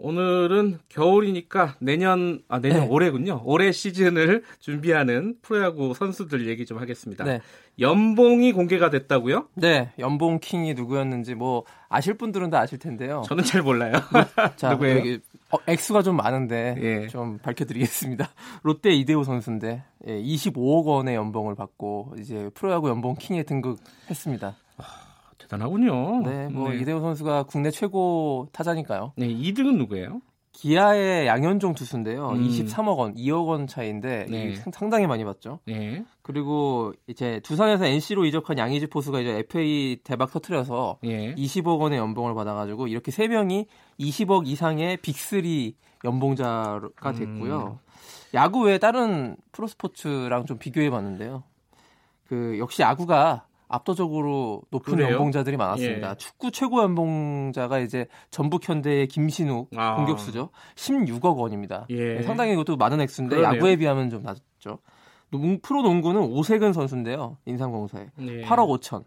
[0.00, 2.86] 오늘은 겨울이니까 내년 아 내년 네.
[2.86, 3.42] 올해군요.
[3.44, 7.24] 올해 시즌을 준비하는 프로야구 선수들 얘기 좀 하겠습니다.
[7.24, 7.40] 네.
[7.80, 9.48] 연봉이 공개가 됐다고요?
[9.54, 13.22] 네, 연봉 킹이 누구였는지 뭐 아실 분들은 다 아실 텐데요.
[13.26, 13.92] 저는 잘 몰라요.
[14.56, 14.98] 자, 누구예요?
[14.98, 17.06] 여기 어, 액수가 좀 많은데 예.
[17.08, 18.30] 좀 밝혀드리겠습니다.
[18.62, 24.54] 롯데 이대호 선수인데 예, 25억 원의 연봉을 받고 이제 프로야구 연봉 킹에 등극했습니다.
[25.48, 26.22] 대단하군요.
[26.22, 26.78] 네, 뭐 네.
[26.78, 29.12] 이대호 선수가 국내 최고 타자니까요.
[29.16, 30.20] 네, 2등은 누구예요?
[30.52, 32.30] 기아의 양현종 투수인데요.
[32.30, 32.48] 음.
[32.48, 34.54] 23억 원, 2억 원 차이인데 네.
[34.72, 35.60] 상당히 많이 받죠.
[35.66, 36.04] 네.
[36.22, 41.34] 그리고 이제 두산에서 NC로 이적한 양의지 포수가 이제 FA 대박 터트려서 예.
[41.36, 43.66] 20억 원의 연봉을 받아가지고 이렇게 세 명이
[44.00, 45.74] 20억 이상의 빅3
[46.04, 47.78] 연봉자가 됐고요.
[47.80, 47.88] 음.
[48.34, 51.44] 야구 외에 다른 프로스포츠랑 좀 비교해봤는데요.
[52.26, 55.12] 그 역시 야구가 압도적으로 높은 그래요?
[55.12, 56.10] 연봉자들이 많았습니다.
[56.10, 56.14] 예.
[56.16, 59.94] 축구 최고 연봉자가 이제 전북 현대의 김신욱 아.
[59.96, 60.50] 공격수죠.
[60.74, 61.86] 16억 원입니다.
[61.90, 62.14] 예.
[62.14, 63.56] 네, 상당히 이것도 많은 액수인데 그러네요.
[63.58, 64.78] 야구에 비하면 좀 낮죠.
[65.62, 67.36] 프로 농구는 오세근 선수인데요.
[67.44, 68.42] 인삼공사에 예.
[68.44, 69.04] 8억 5천.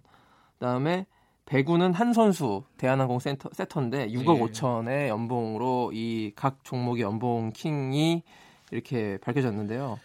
[0.60, 1.08] 그다음에
[1.46, 4.42] 배구는 한 선수 대한항공 센터, 세터인데 6억 예.
[4.52, 8.22] 5천의 연봉으로 이 각 종목의 연봉 킹이
[8.70, 10.00] 이렇게 밝혀졌는데요.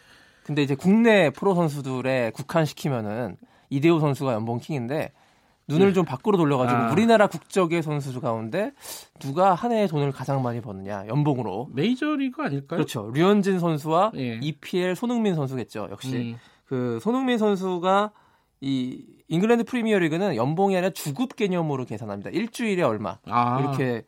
[0.45, 3.37] 근데 이제 국내 프로 선수들의 국한시키면은
[3.71, 5.13] 이대호 선수가 연봉 킹인데
[5.69, 5.93] 눈을 네.
[5.93, 6.93] 좀 밖으로 돌려가지고 아.
[6.93, 8.73] 우리나라 국적의 선수 가운데
[9.19, 12.79] 누가 한 해에 돈을 가장 많이 버느냐 연봉으로 메이저리그 아닐까요?
[12.79, 13.11] 그렇죠.
[13.13, 14.39] 류현진 선수와 예.
[14.41, 15.89] EPL 손흥민 선수겠죠.
[15.91, 16.39] 역시 음.
[16.67, 18.13] 그 손흥민 선수가
[18.61, 22.31] 이 잉글랜드 프리미어리그는 연봉이 아니라 주급 개념으로 계산합니다.
[22.31, 23.61] 일주일에 얼마 아.
[23.61, 24.05] 이렇게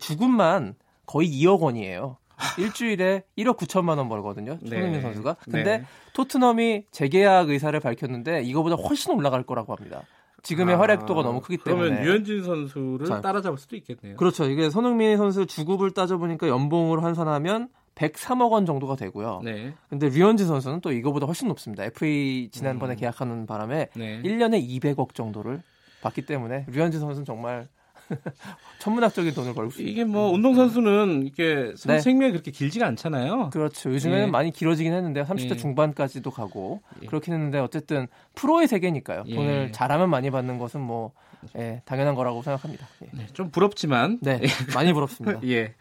[0.00, 0.74] 주급만
[1.06, 2.16] 거의 2억 원이에요.
[2.58, 4.58] 일주일에 1억 9천만 원 벌거든요.
[4.60, 5.00] 손흥민 네.
[5.00, 5.36] 선수가.
[5.44, 5.84] 근데 네.
[6.12, 10.02] 토트넘이 재계약 의사를 밝혔는데 이거보다 훨씬 올라갈 거라고 합니다.
[10.42, 14.16] 지금의 아, 활약도가 너무 크기 때문에 그러면 유현진 선수를 자, 따라잡을 수도 있겠네요.
[14.16, 14.44] 그렇죠.
[14.46, 19.42] 이게 손흥민 선수 주급을 따져보니까 연봉으로 환산하면 103억 원 정도가 되고요.
[19.44, 19.74] 네.
[19.88, 21.84] 근데 류현진 선수는 또 이거보다 훨씬 높습니다.
[21.84, 22.96] FA 지난번에 음.
[22.96, 24.22] 계약하는 바람에 네.
[24.22, 25.62] 1년에 200억 정도를
[26.00, 27.68] 받기 때문에 류현진 선수는 정말
[28.80, 32.00] 천문학적인 돈을 벌고 이게 뭐 운동 선수는 이게 네.
[32.00, 33.50] 생명이 그렇게 길지가 않잖아요.
[33.50, 33.90] 그렇죠.
[33.92, 34.30] 요즘에는 예.
[34.30, 35.56] 많이 길어지긴 했는데 30대 예.
[35.56, 37.06] 중반까지도 가고 예.
[37.06, 39.24] 그렇긴 했는데 어쨌든 프로의 세계니까요.
[39.26, 39.34] 예.
[39.34, 41.12] 돈을 잘하면 많이 받는 것은 뭐
[41.56, 42.86] 예, 당연한 거라고 생각합니다.
[43.02, 43.08] 예.
[43.12, 44.40] 네, 좀 부럽지만 네,
[44.74, 45.40] 많이 부럽습니다.
[45.48, 45.74] 예.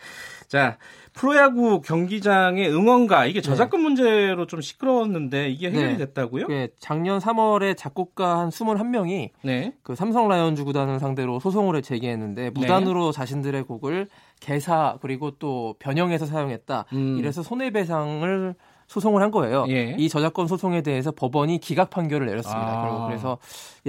[0.52, 0.78] 자,
[1.14, 3.42] 프로야구 경기장의 응원가 이게 네.
[3.42, 3.84] 저작권 네.
[3.84, 5.98] 문제로 좀 시끄러웠는데 이게 해결이 네.
[5.98, 6.48] 됐다고요?
[6.48, 9.74] 네, 작년 3월에 작곡가 한 21명이 네.
[9.82, 12.50] 그 삼성 라이온즈 구단을 상대로 소송을 제기했는데 네.
[12.50, 14.10] 무단으로 자신들의 곡을
[14.42, 16.84] 개사 그리고 또 변형해서 사용했다.
[16.92, 17.16] 음.
[17.18, 18.54] 이래서 손해배상을
[18.88, 19.68] 소송을 한 거예요.
[19.70, 19.96] 예.
[19.98, 22.68] 이 저작권 소송에 대해서 법원이 기각 판결을 내렸습니다.
[22.68, 23.08] 아.
[23.08, 23.38] 그래서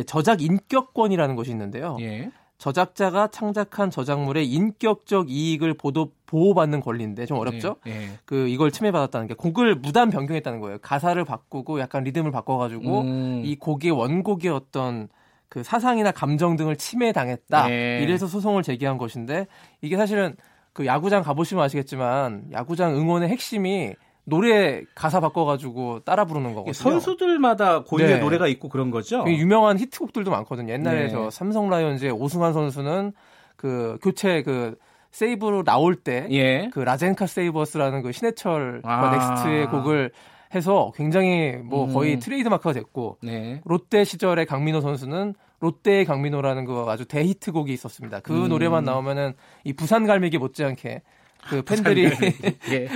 [0.06, 1.96] 저작 인격권이라는 것이 있는데요.
[1.98, 2.30] 예.
[2.62, 7.74] 저작자가 창작한 저작물의 인격적 이익을 보도, 보호받는 권리인데 좀 어렵죠?
[7.84, 8.06] 네, 네.
[8.24, 10.78] 그 이걸 침해받았다는 게 곡을 무단 변경했다는 거예요.
[10.80, 13.42] 가사를 바꾸고 약간 리듬을 바꿔가지고 음.
[13.44, 15.08] 이 곡의 원곡의 어떤
[15.48, 17.66] 그 사상이나 감정 등을 침해당했다.
[17.66, 17.98] 네.
[18.00, 19.48] 이래서 소송을 제기한 것인데
[19.80, 20.36] 이게 사실은
[20.72, 23.92] 그 야구장 가보시면 아시겠지만 야구장 응원의 핵심이
[24.24, 26.72] 노래 가사 바꿔가지고 따라 부르는 거거든요.
[26.72, 28.18] 선수들마다 고유의 네.
[28.20, 29.24] 노래가 있고 그런 거죠.
[29.26, 30.72] 유명한 히트곡들도 많거든요.
[30.72, 31.08] 옛날에 네.
[31.08, 33.12] 저 삼성 라이온즈의 오승환 선수는
[33.56, 34.76] 그 교체 그
[35.10, 36.70] 세이브로 나올 때그 예.
[36.72, 39.10] 그 Lazenca Save Us라는 그 신해철 아.
[39.10, 40.10] 넥스트의 곡을
[40.54, 41.92] 해서 굉장히 뭐 음.
[41.92, 43.60] 거의 트레이드 마크가 됐고 네.
[43.64, 48.20] 롯데 시절의 강민호 선수는 롯데의 강민호라는 그 아주 대히트곡이 있었습니다.
[48.20, 48.48] 그 음.
[48.48, 49.34] 노래만 나오면은
[49.64, 51.02] 이 부산 갈매기 못지않게
[51.48, 52.04] 그 팬들이
[52.70, 52.88] 예.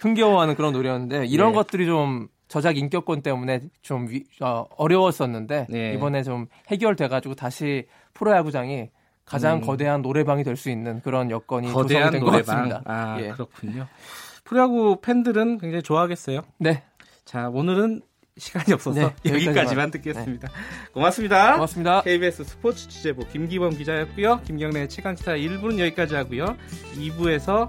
[0.00, 1.54] 흥겨워하는 그런 노래였는데 이런 네.
[1.54, 5.92] 것들이 좀 저작 인격권 때문에 좀 위, 어, 어려웠었는데 네.
[5.94, 8.88] 이번에 좀 해결돼가지고 다시 프로야구장이
[9.24, 9.60] 가장 음.
[9.60, 12.32] 거대한 노래방이 될 수 있는 그런 여건이 거대한 조성된 노래방.
[12.32, 12.82] 것 같습니다.
[12.86, 13.30] 아 예.
[13.30, 13.86] 그렇군요.
[14.44, 16.40] 프로야구 팬들은 굉장히 좋아하겠어요.
[16.58, 16.82] 네.
[17.24, 18.02] 자 오늘은
[18.36, 20.48] 시간이 없어서 네, 여기까지만 듣겠습니다.
[20.48, 20.54] 네.
[20.92, 21.54] 고맙습니다.
[21.54, 22.02] 고맙습니다.
[22.02, 24.40] KBS 스포츠 취재부 김기범 기자였고요.
[24.44, 26.56] 김경래 최강스타 1부는 여기까지 하고요.
[26.96, 27.68] 2부에서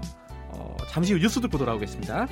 [0.88, 2.26] 잠시 후 뉴스 듣고 돌아오겠습니다.